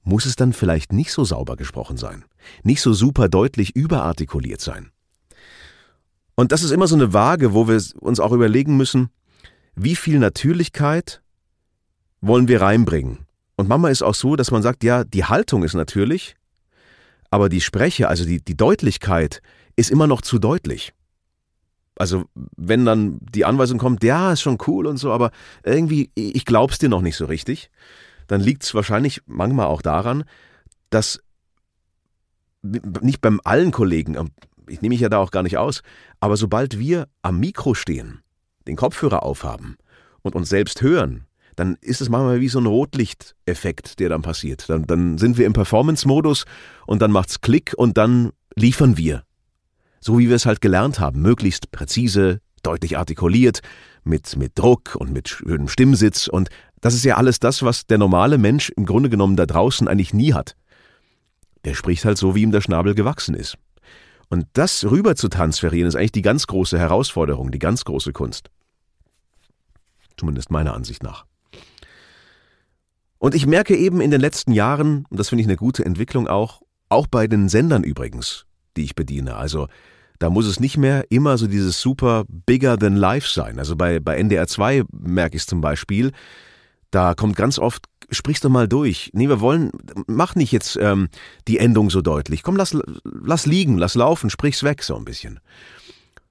muss 0.02 0.26
es 0.26 0.36
dann 0.36 0.52
vielleicht 0.52 0.92
nicht 0.92 1.12
so 1.12 1.24
sauber 1.24 1.56
gesprochen 1.56 1.96
sein, 1.96 2.24
nicht 2.62 2.80
so 2.80 2.92
super 2.92 3.28
deutlich 3.28 3.76
überartikuliert 3.76 4.60
sein. 4.60 4.90
Und 6.34 6.52
das 6.52 6.62
ist 6.62 6.70
immer 6.70 6.86
so 6.86 6.94
eine 6.94 7.12
Waage, 7.12 7.52
wo 7.52 7.68
wir 7.68 7.82
uns 8.00 8.20
auch 8.20 8.32
überlegen 8.32 8.76
müssen, 8.76 9.10
wie 9.74 9.96
viel 9.96 10.18
Natürlichkeit 10.18 11.20
wollen 12.20 12.48
wir 12.48 12.62
reinbringen. 12.62 13.26
Und 13.56 13.68
manchmal 13.68 13.90
ist 13.90 14.02
auch 14.02 14.14
so, 14.14 14.36
dass 14.36 14.50
man 14.50 14.62
sagt, 14.62 14.84
ja, 14.84 15.04
die 15.04 15.24
Haltung 15.24 15.64
ist 15.64 15.74
natürlich, 15.74 16.36
aber 17.30 17.48
die 17.48 17.60
Spreche, 17.60 18.08
also 18.08 18.24
die, 18.24 18.40
die 18.40 18.56
Deutlichkeit, 18.56 19.42
ist 19.76 19.90
immer 19.90 20.06
noch 20.06 20.22
zu 20.22 20.38
deutlich. 20.38 20.92
Also 21.96 22.26
wenn 22.56 22.84
dann 22.84 23.18
die 23.20 23.44
Anweisung 23.44 23.78
kommt, 23.78 24.04
ja, 24.04 24.32
ist 24.32 24.40
schon 24.40 24.58
cool 24.68 24.86
und 24.86 24.98
so, 24.98 25.12
aber 25.12 25.32
irgendwie, 25.64 26.10
ich 26.14 26.44
glaub's 26.44 26.78
dir 26.78 26.88
noch 26.88 27.02
nicht 27.02 27.16
so 27.16 27.24
richtig, 27.26 27.70
dann 28.28 28.40
liegt's 28.40 28.74
wahrscheinlich 28.74 29.22
manchmal 29.26 29.66
auch 29.66 29.82
daran, 29.82 30.24
dass 30.90 31.20
nicht 32.62 33.20
beim 33.20 33.40
allen 33.44 33.72
Kollegen, 33.72 34.14
ähm, 34.14 34.30
ich 34.68 34.80
nehme 34.80 34.92
mich 34.92 35.00
ja 35.00 35.08
da 35.08 35.18
auch 35.18 35.30
gar 35.30 35.42
nicht 35.42 35.58
aus, 35.58 35.82
aber 36.20 36.36
sobald 36.36 36.78
wir 36.78 37.08
am 37.22 37.40
Mikro 37.40 37.74
stehen, 37.74 38.22
den 38.66 38.76
Kopfhörer 38.76 39.22
aufhaben 39.22 39.76
und 40.22 40.34
uns 40.34 40.48
selbst 40.48 40.82
hören, 40.82 41.26
dann 41.56 41.76
ist 41.80 42.00
es 42.00 42.08
manchmal 42.08 42.40
wie 42.40 42.48
so 42.48 42.60
ein 42.60 42.66
Rotlichteffekt, 42.66 43.98
der 43.98 44.10
dann 44.10 44.22
passiert. 44.22 44.68
Dann, 44.68 44.86
dann 44.86 45.18
sind 45.18 45.38
wir 45.38 45.46
im 45.46 45.52
Performance-Modus 45.54 46.44
und 46.86 47.02
dann 47.02 47.10
macht's 47.10 47.40
Klick 47.40 47.74
und 47.76 47.96
dann 47.96 48.30
liefern 48.54 48.96
wir 48.96 49.24
so 50.00 50.18
wie 50.18 50.28
wir 50.28 50.36
es 50.36 50.46
halt 50.46 50.60
gelernt 50.60 51.00
haben, 51.00 51.20
möglichst 51.22 51.70
präzise, 51.70 52.40
deutlich 52.62 52.98
artikuliert, 52.98 53.60
mit, 54.04 54.36
mit 54.36 54.58
Druck 54.58 54.96
und 54.96 55.10
mit 55.12 55.28
schönem 55.28 55.68
Stimmsitz. 55.68 56.28
Und 56.28 56.48
das 56.80 56.94
ist 56.94 57.04
ja 57.04 57.16
alles 57.16 57.40
das, 57.40 57.62
was 57.62 57.86
der 57.86 57.98
normale 57.98 58.38
Mensch 58.38 58.70
im 58.70 58.86
Grunde 58.86 59.10
genommen 59.10 59.36
da 59.36 59.46
draußen 59.46 59.88
eigentlich 59.88 60.14
nie 60.14 60.34
hat. 60.34 60.56
Der 61.64 61.74
spricht 61.74 62.04
halt 62.04 62.18
so, 62.18 62.34
wie 62.34 62.42
ihm 62.42 62.52
der 62.52 62.60
Schnabel 62.60 62.94
gewachsen 62.94 63.34
ist. 63.34 63.56
Und 64.28 64.46
das 64.52 64.84
rüber 64.84 65.16
zu 65.16 65.28
transferieren, 65.28 65.88
ist 65.88 65.96
eigentlich 65.96 66.12
die 66.12 66.22
ganz 66.22 66.46
große 66.46 66.78
Herausforderung, 66.78 67.50
die 67.50 67.58
ganz 67.58 67.84
große 67.84 68.12
Kunst. 68.12 68.50
Zumindest 70.16 70.50
meiner 70.50 70.74
Ansicht 70.74 71.02
nach. 71.02 71.24
Und 73.18 73.34
ich 73.34 73.46
merke 73.46 73.76
eben 73.76 74.00
in 74.00 74.10
den 74.10 74.20
letzten 74.20 74.52
Jahren, 74.52 75.04
und 75.08 75.18
das 75.18 75.30
finde 75.30 75.42
ich 75.42 75.48
eine 75.48 75.56
gute 75.56 75.84
Entwicklung 75.84 76.28
auch, 76.28 76.62
auch 76.88 77.06
bei 77.06 77.26
den 77.26 77.48
Sendern 77.48 77.82
übrigens, 77.82 78.46
die 78.76 78.84
ich 78.84 78.94
bediene. 78.94 79.36
Also 79.36 79.68
da 80.18 80.30
muss 80.30 80.46
es 80.46 80.60
nicht 80.60 80.76
mehr 80.76 81.10
immer 81.10 81.38
so 81.38 81.46
dieses 81.46 81.80
super 81.80 82.24
bigger 82.28 82.78
than 82.78 82.96
life 82.96 83.28
sein. 83.28 83.58
Also 83.58 83.76
bei, 83.76 83.98
bei 83.98 84.16
NDR 84.16 84.46
2 84.46 84.84
merke 84.92 85.36
ich 85.36 85.42
es 85.42 85.46
zum 85.46 85.60
Beispiel, 85.60 86.12
da 86.90 87.14
kommt 87.14 87.36
ganz 87.36 87.58
oft, 87.58 87.86
sprichst 88.10 88.44
du 88.44 88.48
mal 88.48 88.68
durch. 88.68 89.10
Nee, 89.12 89.28
wir 89.28 89.40
wollen, 89.40 89.70
mach 90.06 90.34
nicht 90.34 90.52
jetzt 90.52 90.76
ähm, 90.80 91.08
die 91.46 91.58
Endung 91.58 91.90
so 91.90 92.00
deutlich. 92.00 92.42
Komm, 92.42 92.56
lass, 92.56 92.76
lass 93.04 93.46
liegen, 93.46 93.78
lass 93.78 93.94
laufen, 93.94 94.30
sprich's 94.30 94.62
weg 94.62 94.82
so 94.82 94.96
ein 94.96 95.04
bisschen. 95.04 95.40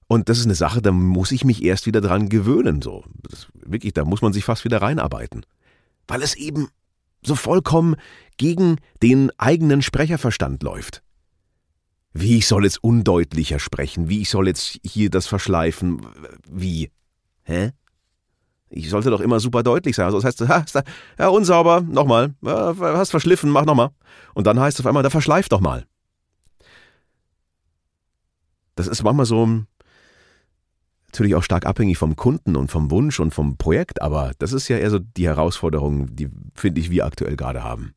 Und 0.08 0.30
das 0.30 0.40
ist 0.40 0.46
eine 0.46 0.56
Sache, 0.56 0.82
da 0.82 0.92
muss 0.92 1.32
ich 1.32 1.44
mich 1.44 1.64
erst 1.64 1.86
wieder 1.86 2.02
dran 2.02 2.30
gewöhnen. 2.30 2.82
So. 2.82 3.04
Das, 3.30 3.48
wirklich, 3.54 3.94
da 3.94 4.06
muss 4.06 4.22
man 4.22 4.34
sich 4.34 4.46
fast 4.46 4.64
wieder 4.64 4.82
reinarbeiten. 4.82 5.46
Weil 6.08 6.22
es 6.22 6.36
eben 6.36 6.70
so 7.22 7.36
vollkommen 7.36 7.96
gegen 8.38 8.78
den 9.04 9.32
eigenen 9.38 9.82
Sprecherverstand 9.82 10.64
läuft 10.64 11.04
wie 12.20 12.38
ich 12.38 12.48
soll 12.48 12.64
jetzt 12.64 12.84
undeutlicher 12.84 13.60
sprechen, 13.60 14.10
wie 14.10 14.22
ich 14.22 14.30
soll 14.30 14.48
jetzt 14.48 14.80
hier 14.84 15.10
das 15.10 15.28
verschleifen, 15.28 16.02
wie? 16.50 16.90
Hä? 17.44 17.72
Ich 18.70 18.90
sollte 18.90 19.10
doch 19.10 19.22
immer 19.22 19.40
super 19.40 19.64
deutlich 19.64 19.96
sein. 19.96 20.06
Also 20.06 20.20
das 20.20 20.26
heißt, 20.26 20.42
ha, 20.50 20.84
ja, 21.18 21.28
unsauber, 21.30 21.82
nochmal, 21.82 22.34
hast 22.44 23.12
verschliffen, 23.12 23.50
mach 23.50 23.66
nochmal. 23.66 23.90
Und 24.34 24.48
dann 24.48 24.60
heißt 24.60 24.80
es 24.80 24.86
auf 24.86 24.88
einmal, 24.88 25.04
da 25.04 25.10
verschleift 25.10 25.52
doch 25.52 25.62
mal. 25.62 25.86
Das 28.76 28.88
ist 28.88 29.04
manchmal 29.04 29.26
so 29.26 29.64
natürlich 31.08 31.36
auch 31.36 31.44
stark 31.44 31.66
abhängig 31.66 31.98
vom 31.98 32.16
Kunden 32.16 32.56
und 32.56 32.70
vom 32.70 32.92
Wunsch 32.92 33.20
und 33.20 33.34
vom 33.34 33.58
Projekt, 33.58 34.02
aber 34.02 34.34
das 34.40 34.54
ist 34.54 34.68
ja 34.68 34.78
eher 34.78 34.92
so 34.92 35.00
die 35.00 35.26
Herausforderung, 35.26 36.16
die 36.16 36.30
finde 36.54 36.80
ich 36.80 36.92
wir 36.92 37.06
aktuell 37.06 37.36
gerade 37.36 37.64
haben. 37.64 37.94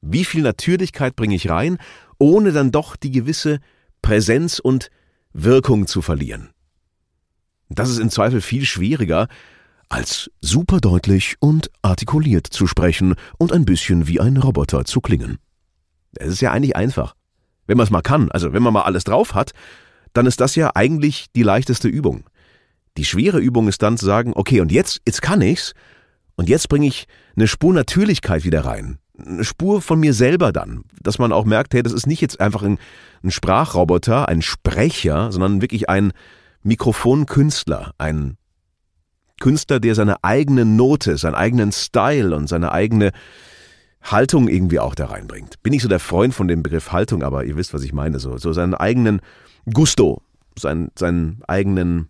Wie 0.00 0.24
viel 0.24 0.42
Natürlichkeit 0.42 1.14
bringe 1.14 1.34
ich 1.34 1.50
rein, 1.50 1.78
ohne 2.18 2.52
dann 2.52 2.72
doch 2.72 2.96
die 2.96 3.10
gewisse 3.10 3.60
Präsenz 4.02 4.58
und 4.58 4.90
Wirkung 5.32 5.86
zu 5.86 6.02
verlieren? 6.02 6.50
Das 7.68 7.88
ist 7.88 7.98
im 7.98 8.10
Zweifel 8.10 8.40
viel 8.40 8.64
schwieriger, 8.64 9.28
als 9.90 10.30
superdeutlich 10.40 11.36
und 11.40 11.70
artikuliert 11.82 12.46
zu 12.46 12.66
sprechen 12.66 13.14
und 13.36 13.52
ein 13.52 13.66
bisschen 13.66 14.08
wie 14.08 14.20
ein 14.20 14.38
Roboter 14.38 14.86
zu 14.86 15.02
klingen. 15.02 15.36
Es 16.16 16.28
ist 16.28 16.40
ja 16.40 16.52
eigentlich 16.52 16.76
einfach. 16.76 17.14
Wenn 17.66 17.76
man 17.76 17.84
es 17.84 17.90
mal 17.90 18.00
kann, 18.00 18.30
also 18.30 18.54
wenn 18.54 18.62
man 18.62 18.72
mal 18.72 18.82
alles 18.82 19.04
drauf 19.04 19.34
hat, 19.34 19.52
dann 20.14 20.24
ist 20.24 20.40
das 20.40 20.56
ja 20.56 20.70
eigentlich 20.74 21.26
die 21.36 21.42
leichteste 21.42 21.88
Übung. 21.88 22.24
Die 22.96 23.04
schwere 23.04 23.38
Übung 23.38 23.68
ist 23.68 23.82
dann 23.82 23.98
zu 23.98 24.06
sagen, 24.06 24.32
okay, 24.34 24.60
und 24.60 24.72
jetzt, 24.72 25.02
jetzt 25.06 25.20
kann 25.20 25.42
ich's, 25.42 25.74
und 26.36 26.48
jetzt 26.48 26.70
bringe 26.70 26.86
ich 26.86 27.06
eine 27.36 27.46
Spur 27.46 27.74
Natürlichkeit 27.74 28.44
wieder 28.44 28.64
rein 28.64 28.98
eine 29.26 29.44
Spur 29.44 29.82
von 29.82 30.00
mir 30.00 30.14
selber 30.14 30.52
dann, 30.52 30.82
dass 31.02 31.18
man 31.18 31.32
auch 31.32 31.44
merkt, 31.44 31.74
hey, 31.74 31.82
das 31.82 31.92
ist 31.92 32.06
nicht 32.06 32.20
jetzt 32.20 32.40
einfach 32.40 32.62
ein, 32.62 32.78
ein 33.22 33.30
Sprachroboter, 33.30 34.28
ein 34.28 34.42
Sprecher, 34.42 35.32
sondern 35.32 35.62
wirklich 35.62 35.88
ein 35.88 36.12
Mikrofonkünstler, 36.62 37.92
ein 37.98 38.36
Künstler, 39.40 39.80
der 39.80 39.96
seine 39.96 40.22
eigene 40.22 40.64
Note, 40.64 41.16
seinen 41.16 41.34
eigenen 41.34 41.72
Style 41.72 42.36
und 42.36 42.48
seine 42.48 42.70
eigene 42.70 43.10
Haltung 44.02 44.48
irgendwie 44.48 44.78
auch 44.78 44.94
da 44.94 45.06
reinbringt. 45.06 45.62
Bin 45.62 45.72
nicht 45.72 45.82
so 45.82 45.88
der 45.88 46.00
Freund 46.00 46.32
von 46.32 46.46
dem 46.46 46.62
Begriff 46.62 46.92
Haltung, 46.92 47.24
aber 47.24 47.44
ihr 47.44 47.56
wisst, 47.56 47.74
was 47.74 47.82
ich 47.82 47.92
meine, 47.92 48.18
so, 48.18 48.36
so 48.38 48.52
seinen 48.52 48.74
eigenen 48.74 49.20
Gusto, 49.72 50.22
seinen, 50.58 50.90
seinen 50.96 51.42
eigenen, 51.48 52.08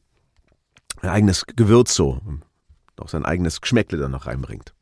ein 1.01 1.09
eigenes 1.09 1.47
Gewürz 1.47 1.95
so, 1.95 2.21
auch 3.01 3.09
sein 3.09 3.25
eigenes 3.25 3.61
Geschmäckle 3.61 3.99
dann 3.99 4.11
noch 4.11 4.27
reinbringt. 4.27 4.75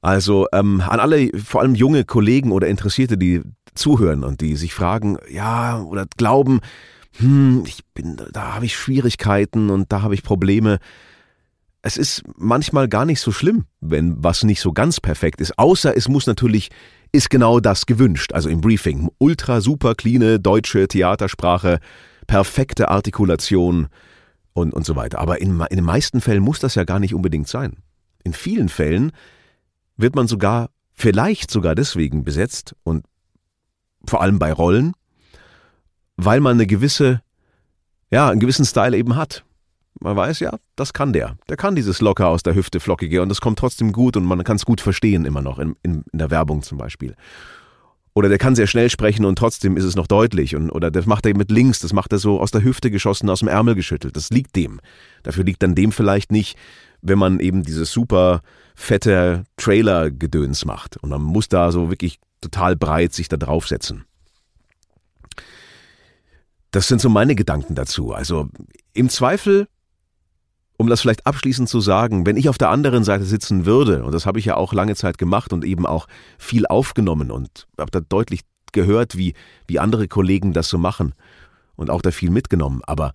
Also 0.00 0.46
ähm, 0.52 0.82
an 0.86 1.00
alle, 1.00 1.30
vor 1.38 1.62
allem 1.62 1.74
junge 1.74 2.04
Kollegen 2.04 2.52
oder 2.52 2.68
Interessierte, 2.68 3.16
die 3.16 3.40
zuhören 3.74 4.22
und 4.22 4.42
die 4.42 4.54
sich 4.56 4.74
fragen, 4.74 5.16
ja, 5.30 5.80
oder 5.80 6.06
glauben, 6.18 6.60
hm, 7.18 7.64
ich 7.66 7.84
bin, 7.94 8.20
da 8.32 8.54
habe 8.54 8.66
ich 8.66 8.76
Schwierigkeiten 8.76 9.70
und 9.70 9.92
da 9.92 10.02
habe 10.02 10.14
ich 10.14 10.22
Probleme. 10.22 10.78
es 11.82 11.96
ist 11.96 12.22
manchmal 12.36 12.88
gar 12.88 13.04
nicht 13.04 13.20
so 13.20 13.30
schlimm, 13.30 13.66
wenn 13.80 14.22
was 14.22 14.42
nicht 14.42 14.60
so 14.60 14.72
ganz 14.72 15.00
perfekt 15.00 15.40
ist, 15.40 15.58
außer 15.58 15.96
es 15.96 16.08
muss 16.08 16.26
natürlich, 16.26 16.70
ist 17.12 17.30
genau 17.30 17.60
das 17.60 17.86
gewünscht, 17.86 18.32
also 18.32 18.48
im 18.48 18.60
Briefing. 18.60 19.10
Ultra 19.18 19.60
super 19.60 19.94
cleane 19.94 20.40
deutsche 20.40 20.88
Theatersprache, 20.88 21.78
perfekte 22.26 22.88
Artikulation 22.88 23.88
und, 24.54 24.72
und 24.72 24.86
so 24.86 24.96
weiter. 24.96 25.18
Aber 25.18 25.40
in, 25.40 25.60
in 25.60 25.76
den 25.76 25.84
meisten 25.84 26.20
Fällen 26.20 26.42
muss 26.42 26.58
das 26.58 26.74
ja 26.74 26.84
gar 26.84 26.98
nicht 26.98 27.14
unbedingt 27.14 27.48
sein. 27.48 27.76
In 28.24 28.32
vielen 28.32 28.68
Fällen 28.68 29.12
wird 29.96 30.16
man 30.16 30.26
sogar, 30.26 30.70
vielleicht 30.92 31.50
sogar 31.50 31.74
deswegen 31.74 32.24
besetzt 32.24 32.74
und 32.82 33.04
vor 34.06 34.22
allem 34.22 34.38
bei 34.38 34.52
Rollen, 34.52 34.94
weil 36.16 36.40
man 36.40 36.52
eine 36.52 36.66
gewisse, 36.66 37.22
ja, 38.10 38.28
einen 38.30 38.40
gewissen 38.40 38.64
Style 38.64 38.96
eben 38.96 39.16
hat. 39.16 39.44
Man 40.00 40.16
weiß 40.16 40.40
ja, 40.40 40.58
das 40.76 40.92
kann 40.92 41.12
der. 41.12 41.36
Der 41.48 41.56
kann 41.56 41.76
dieses 41.76 42.00
locker 42.00 42.28
aus 42.28 42.42
der 42.42 42.54
Hüfte 42.54 42.80
flockige 42.80 43.22
und 43.22 43.28
das 43.28 43.40
kommt 43.40 43.58
trotzdem 43.58 43.92
gut 43.92 44.16
und 44.16 44.24
man 44.24 44.42
kann 44.44 44.56
es 44.56 44.64
gut 44.64 44.80
verstehen 44.80 45.24
immer 45.24 45.40
noch, 45.40 45.58
in, 45.58 45.76
in, 45.82 46.04
in 46.12 46.18
der 46.18 46.30
Werbung 46.30 46.62
zum 46.62 46.78
Beispiel. 46.78 47.14
Oder 48.16 48.28
der 48.28 48.38
kann 48.38 48.54
sehr 48.54 48.68
schnell 48.68 48.90
sprechen 48.90 49.24
und 49.24 49.36
trotzdem 49.36 49.76
ist 49.76 49.84
es 49.84 49.96
noch 49.96 50.06
deutlich. 50.06 50.54
Und, 50.54 50.70
oder 50.70 50.92
das 50.92 51.06
macht 51.06 51.26
er 51.26 51.36
mit 51.36 51.50
links, 51.50 51.80
das 51.80 51.92
macht 51.92 52.12
er 52.12 52.18
so 52.18 52.40
aus 52.40 52.52
der 52.52 52.62
Hüfte 52.62 52.92
geschossen, 52.92 53.28
aus 53.28 53.40
dem 53.40 53.48
Ärmel 53.48 53.74
geschüttelt. 53.74 54.16
Das 54.16 54.30
liegt 54.30 54.54
dem. 54.54 54.80
Dafür 55.24 55.42
liegt 55.42 55.62
dann 55.64 55.74
dem 55.74 55.90
vielleicht 55.90 56.30
nicht, 56.30 56.56
wenn 57.02 57.18
man 57.18 57.40
eben 57.40 57.64
dieses 57.64 57.90
super 57.90 58.42
fette 58.76 59.44
Trailer-Gedöns 59.56 60.64
macht. 60.64 60.96
Und 60.98 61.10
man 61.10 61.22
muss 61.22 61.48
da 61.48 61.72
so 61.72 61.90
wirklich 61.90 62.20
total 62.40 62.76
breit 62.76 63.12
sich 63.12 63.28
da 63.28 63.36
draufsetzen. 63.36 64.04
Das 66.74 66.88
sind 66.88 67.00
so 67.00 67.08
meine 67.08 67.34
Gedanken 67.34 67.74
dazu. 67.74 68.12
Also 68.12 68.48
im 68.92 69.08
Zweifel 69.08 69.68
um 70.76 70.88
das 70.88 71.00
vielleicht 71.00 71.24
abschließend 71.24 71.68
zu 71.68 71.80
sagen, 71.80 72.26
wenn 72.26 72.36
ich 72.36 72.48
auf 72.48 72.58
der 72.58 72.70
anderen 72.70 73.04
Seite 73.04 73.24
sitzen 73.24 73.64
würde, 73.64 74.02
und 74.02 74.12
das 74.12 74.26
habe 74.26 74.40
ich 74.40 74.44
ja 74.44 74.56
auch 74.56 74.72
lange 74.72 74.96
Zeit 74.96 75.18
gemacht 75.18 75.52
und 75.52 75.64
eben 75.64 75.86
auch 75.86 76.08
viel 76.36 76.66
aufgenommen 76.66 77.30
und 77.30 77.68
habe 77.78 77.92
da 77.92 78.00
deutlich 78.00 78.40
gehört, 78.72 79.16
wie, 79.16 79.34
wie 79.68 79.78
andere 79.78 80.08
Kollegen 80.08 80.52
das 80.52 80.68
so 80.68 80.76
machen 80.76 81.14
und 81.76 81.90
auch 81.90 82.02
da 82.02 82.10
viel 82.10 82.30
mitgenommen. 82.30 82.82
Aber 82.86 83.12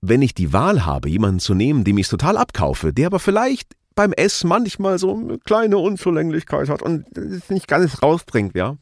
wenn 0.00 0.22
ich 0.22 0.32
die 0.34 0.54
Wahl 0.54 0.86
habe, 0.86 1.10
jemanden 1.10 1.38
zu 1.38 1.52
nehmen, 1.52 1.84
dem 1.84 1.98
ich 1.98 2.06
es 2.06 2.10
total 2.10 2.38
abkaufe, 2.38 2.94
der 2.94 3.08
aber 3.08 3.18
vielleicht 3.18 3.74
beim 3.94 4.14
S 4.14 4.42
manchmal 4.42 4.98
so 4.98 5.14
eine 5.14 5.38
kleine 5.38 5.76
Unzulänglichkeit 5.76 6.70
hat 6.70 6.80
und 6.80 7.14
es 7.16 7.50
nicht 7.50 7.68
ganz 7.68 8.02
rausbringt, 8.02 8.54
ja. 8.54 8.76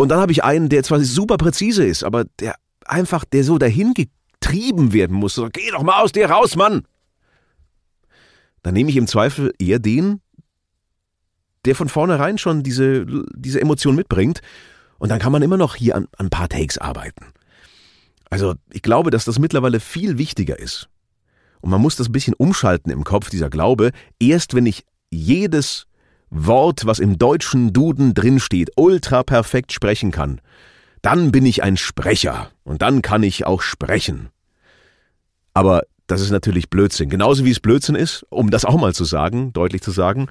Und 0.00 0.08
dann 0.08 0.20
habe 0.20 0.32
ich 0.32 0.42
einen, 0.42 0.70
der 0.70 0.82
zwar 0.82 0.98
super 1.00 1.36
präzise 1.36 1.84
ist, 1.84 2.04
aber 2.04 2.24
der 2.38 2.54
einfach, 2.86 3.26
der 3.26 3.44
so 3.44 3.58
dahin 3.58 3.92
getrieben 3.92 4.94
werden 4.94 5.14
muss. 5.14 5.34
So, 5.34 5.50
Geh 5.52 5.70
doch 5.72 5.82
mal 5.82 6.00
aus 6.00 6.10
dir 6.10 6.30
raus, 6.30 6.56
Mann! 6.56 6.86
Dann 8.62 8.72
nehme 8.72 8.88
ich 8.88 8.96
im 8.96 9.06
Zweifel 9.06 9.52
eher 9.58 9.78
den, 9.78 10.22
der 11.66 11.74
von 11.74 11.90
vornherein 11.90 12.38
schon 12.38 12.62
diese, 12.62 13.04
diese 13.34 13.60
Emotion 13.60 13.94
mitbringt. 13.94 14.40
Und 14.98 15.10
dann 15.10 15.18
kann 15.18 15.32
man 15.32 15.42
immer 15.42 15.58
noch 15.58 15.74
hier 15.74 15.96
an, 15.96 16.08
an 16.16 16.28
ein 16.28 16.30
paar 16.30 16.48
Takes 16.48 16.78
arbeiten. 16.78 17.26
Also 18.30 18.54
ich 18.72 18.80
glaube, 18.80 19.10
dass 19.10 19.26
das 19.26 19.38
mittlerweile 19.38 19.80
viel 19.80 20.16
wichtiger 20.16 20.58
ist. 20.58 20.88
Und 21.60 21.68
man 21.68 21.82
muss 21.82 21.96
das 21.96 22.08
ein 22.08 22.12
bisschen 22.12 22.32
umschalten 22.32 22.90
im 22.90 23.04
Kopf, 23.04 23.28
dieser 23.28 23.50
Glaube. 23.50 23.90
Erst 24.18 24.54
wenn 24.54 24.64
ich 24.64 24.86
jedes 25.10 25.88
Wort, 26.30 26.86
was 26.86 27.00
im 27.00 27.18
deutschen 27.18 27.72
Duden 27.72 28.14
drinsteht, 28.14 28.70
ultra 28.76 29.22
perfekt 29.22 29.72
sprechen 29.72 30.12
kann, 30.12 30.40
dann 31.02 31.32
bin 31.32 31.44
ich 31.44 31.62
ein 31.62 31.76
Sprecher 31.76 32.50
und 32.62 32.82
dann 32.82 33.02
kann 33.02 33.22
ich 33.22 33.46
auch 33.46 33.62
sprechen. 33.62 34.28
Aber 35.54 35.82
das 36.06 36.20
ist 36.20 36.30
natürlich 36.30 36.70
Blödsinn. 36.70 37.08
Genauso 37.08 37.44
wie 37.44 37.50
es 37.50 37.60
Blödsinn 37.60 37.94
ist, 37.94 38.24
um 38.30 38.50
das 38.50 38.64
auch 38.64 38.78
mal 38.78 38.94
zu 38.94 39.04
sagen, 39.04 39.52
deutlich 39.52 39.82
zu 39.82 39.90
sagen, 39.90 40.28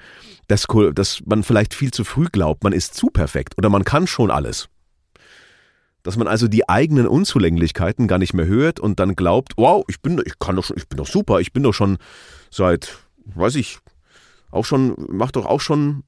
dass, 0.47 0.67
dass 0.93 1.21
man 1.25 1.43
vielleicht 1.43 1.73
viel 1.73 1.91
zu 1.91 2.03
früh 2.03 2.27
glaubt, 2.31 2.63
man 2.63 2.73
ist 2.73 2.95
zu 2.95 3.07
perfekt 3.07 3.53
oder 3.57 3.69
man 3.69 3.83
kann 3.83 4.07
schon 4.07 4.31
alles. 4.31 4.67
Dass 6.03 6.17
man 6.17 6.27
also 6.27 6.47
die 6.47 6.67
eigenen 6.67 7.07
Unzulänglichkeiten 7.07 8.07
gar 8.07 8.17
nicht 8.19 8.33
mehr 8.33 8.45
hört 8.45 8.79
und 8.79 8.99
dann 8.99 9.15
glaubt, 9.15 9.53
wow, 9.57 9.83
ich 9.87 10.01
bin, 10.01 10.21
ich 10.25 10.39
kann 10.39 10.55
doch 10.55 10.63
schon, 10.63 10.77
ich 10.77 10.87
bin 10.87 10.97
doch 10.97 11.07
super, 11.07 11.39
ich 11.39 11.53
bin 11.53 11.63
doch 11.63 11.73
schon 11.73 11.97
seit, 12.51 12.97
weiß 13.35 13.55
ich, 13.55 13.79
auch 14.51 14.65
schon, 14.65 14.95
mach 15.09 15.31
doch 15.31 15.45
auch 15.45 15.61
schon 15.61 16.03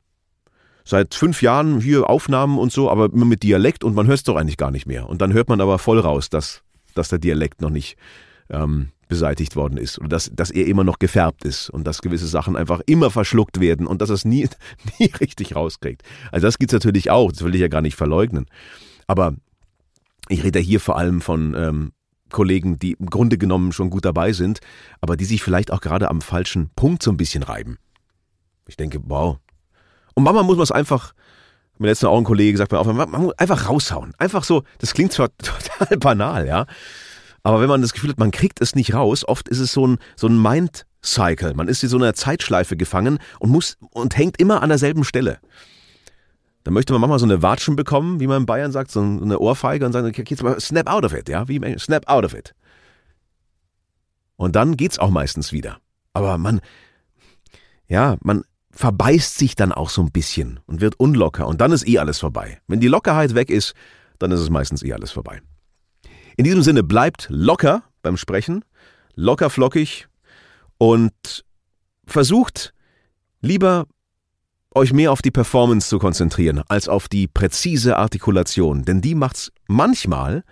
seit 0.84 1.14
fünf 1.14 1.42
Jahren 1.42 1.80
hier 1.80 2.10
Aufnahmen 2.10 2.58
und 2.58 2.72
so, 2.72 2.90
aber 2.90 3.06
immer 3.06 3.26
mit 3.26 3.44
Dialekt 3.44 3.84
und 3.84 3.96
man 3.96 4.08
hört 4.08 4.18
es 4.18 4.24
doch 4.24 4.36
eigentlich 4.36 4.58
gar 4.58 4.72
nicht 4.72 4.88
mehr. 4.88 5.08
Und 5.08 5.22
dann 5.22 5.34
hört 5.34 5.50
man 5.50 5.62
aber 5.62 5.80
voll 5.80 6.00
raus, 6.00 6.30
dass, 6.30 6.64
dass 6.96 7.10
der 7.10 7.20
Dialekt 7.20 7.62
noch 7.62 7.70
nicht 7.70 7.98
ähm, 8.50 8.90
beseitigt 9.08 9.56
worden 9.56 9.78
ist 9.78 10.00
oder 10.00 10.10
dass, 10.10 10.32
dass 10.34 10.52
er 10.52 10.68
immer 10.68 10.84
noch 10.84 10.98
gefärbt 10.98 11.44
ist 11.44 11.70
und 11.70 11.86
dass 11.86 12.02
gewisse 12.02 12.28
Sachen 12.28 12.56
einfach 12.56 12.82
immer 12.86 13.12
verschluckt 13.12 13.60
werden 13.60 13.86
und 13.86 14.02
dass 14.02 14.10
er 14.10 14.16
es 14.16 14.26
nie, 14.26 14.48
nie 15.00 15.12
richtig 15.20 15.56
rauskriegt. 15.56 16.04
Also 16.32 16.48
das 16.48 16.58
gibt 16.58 16.72
es 16.72 16.76
natürlich 16.76 17.12
auch, 17.12 17.32
das 17.32 17.44
will 17.44 17.54
ich 17.54 17.62
ja 17.62 17.68
gar 17.68 17.82
nicht 17.82 17.96
verleugnen. 17.96 18.46
Aber 19.08 19.36
ich 20.30 20.44
rede 20.44 20.60
hier 20.60 20.80
vor 20.80 20.98
allem 20.98 21.20
von 21.20 21.54
ähm, 21.56 21.92
Kollegen, 22.30 22.80
die 22.80 22.94
im 22.94 23.08
Grunde 23.08 23.38
genommen 23.38 23.74
schon 23.74 23.90
gut 23.90 24.06
dabei 24.06 24.32
sind, 24.32 24.60
aber 25.02 25.18
die 25.18 25.26
sich 25.26 25.44
vielleicht 25.44 25.72
auch 25.72 25.82
gerade 25.82 26.10
am 26.10 26.22
falschen 26.22 26.70
Punkt 26.76 27.04
so 27.04 27.12
ein 27.12 27.18
bisschen 27.18 27.44
reiben. 27.44 27.78
Ich 28.72 28.78
denke, 28.78 29.00
wow, 29.04 29.38
und 30.14 30.24
manchmal 30.24 30.44
muss 30.44 30.58
man 30.58 30.64
es 30.64 30.72
einfach, 30.72 31.14
mein 31.78 31.90
letzter 31.90 32.10
auch 32.10 32.18
ein 32.18 32.24
Kollege 32.24 32.52
gesagt, 32.52 32.72
man 32.72 33.10
muss 33.10 33.38
einfach 33.38 33.70
raushauen. 33.70 34.14
Einfach 34.18 34.44
so, 34.44 34.64
das 34.80 34.94
klingt 34.94 35.14
zwar 35.14 35.30
total 35.38 35.98
banal, 35.98 36.48
ja. 36.48 36.66
Aber 37.44 37.60
wenn 37.60 37.70
man 37.70 37.82
das 37.82 37.94
Gefühl 37.94 38.12
hat, 38.12 38.20
man 38.20 38.32
kriegt 38.32 38.62
es 38.62 38.76
nicht 38.76 38.94
raus, 38.94 39.28
oft 39.28 39.50
ist 39.50 39.60
es 39.60 39.72
so 39.72 39.88
ein, 39.88 39.98
so 40.16 40.28
ein 40.28 40.40
Mind-Cycle. 40.42 41.54
Man 41.56 41.68
ist 41.68 41.82
in 41.82 41.90
so 41.90 41.98
einer 41.98 42.14
Zeitschleife 42.14 42.78
gefangen 42.78 43.20
und 43.40 43.50
muss 43.50 43.78
und 43.92 44.16
hängt 44.16 44.40
immer 44.40 44.62
an 44.62 44.70
derselben 44.70 45.04
Stelle. 45.04 45.40
Da 46.64 46.70
möchte 46.70 46.94
man 46.94 47.02
manchmal 47.02 47.18
so 47.18 47.26
eine 47.26 47.42
Watschen 47.42 47.76
bekommen, 47.76 48.20
wie 48.20 48.28
man 48.28 48.42
in 48.42 48.46
Bayern 48.46 48.72
sagt, 48.72 48.92
so 48.92 49.02
eine 49.02 49.40
Ohrfeige 49.40 49.86
und 49.86 49.94
sagen, 49.94 50.08
okay, 50.08 50.24
jetzt 50.28 50.44
mal 50.44 50.60
snap 50.60 50.88
out 50.88 51.04
of 51.04 51.14
it, 51.14 51.28
ja, 51.28 51.48
wie 51.48 51.60
snap 51.80 52.08
out 52.08 52.24
of 52.24 52.36
it. 52.36 52.54
Und 54.36 54.56
dann 54.56 54.78
geht's 54.78 55.00
auch 55.00 55.10
meistens 55.10 55.52
wieder. 55.52 55.80
Aber 56.14 56.38
man, 56.38 56.62
ja, 57.88 58.18
man 58.22 58.44
verbeißt 58.72 59.38
sich 59.38 59.56
dann 59.56 59.72
auch 59.72 59.90
so 59.90 60.02
ein 60.02 60.12
bisschen 60.12 60.60
und 60.66 60.82
wird 60.82 61.00
unlocker 61.00 61.48
und 61.48 61.62
dann 61.62 61.72
ist 61.72 61.88
eh 61.88 62.00
alles 62.00 62.20
vorbei. 62.20 62.60
Wenn 62.68 62.80
die 62.80 62.88
Lockerheit 62.88 63.36
weg 63.36 63.50
ist, 63.50 63.74
dann 64.20 64.32
ist 64.32 64.40
es 64.40 64.50
meistens 64.50 64.84
eh 64.84 64.94
alles 64.94 65.12
vorbei. 65.12 65.42
In 66.38 66.46
diesem 66.46 66.64
Sinne 66.64 66.84
bleibt 66.84 67.28
locker 67.30 67.84
beim 68.02 68.18
Sprechen, 68.18 68.64
locker 69.16 69.50
flockig 69.50 70.08
und 70.78 71.46
versucht 72.06 72.74
lieber 73.42 73.88
euch 74.74 74.94
mehr 74.94 75.12
auf 75.12 75.22
die 75.22 75.32
Performance 75.32 75.90
zu 75.90 76.00
konzentrieren 76.00 76.64
als 76.68 76.88
auf 76.88 77.10
die 77.10 77.28
präzise 77.28 77.98
Artikulation, 77.98 78.84
denn 78.84 79.02
die 79.02 79.16
macht's 79.16 79.52
manchmal 79.68 80.44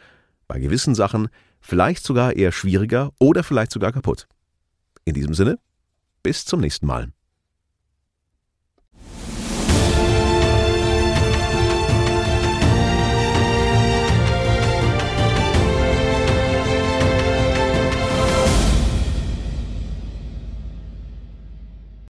bei 0.47 0.60
gewissen 0.60 0.95
Sachen 0.95 1.29
vielleicht 1.62 2.03
sogar 2.03 2.36
eher 2.36 2.51
schwieriger 2.51 3.12
oder 3.19 3.43
vielleicht 3.43 3.71
sogar 3.71 3.91
kaputt. 3.91 4.27
In 5.05 5.13
diesem 5.13 5.34
Sinne, 5.34 5.58
bis 6.21 6.45
zum 6.45 6.60
nächsten 6.60 6.86
Mal. 6.86 7.12